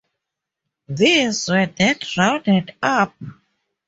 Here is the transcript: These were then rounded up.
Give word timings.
These 0.87 1.47
were 1.47 1.67
then 1.67 1.95
rounded 2.17 2.73
up. 2.81 3.13